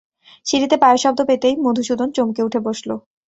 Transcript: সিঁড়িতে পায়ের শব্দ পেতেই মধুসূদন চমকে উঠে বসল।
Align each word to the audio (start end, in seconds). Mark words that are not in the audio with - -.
সিঁড়িতে 0.45 0.75
পায়ের 0.77 0.99
শব্দ 1.03 1.19
পেতেই 1.29 1.55
মধুসূদন 1.65 2.09
চমকে 2.11 2.41
উঠে 2.43 2.59
বসল। 2.67 2.89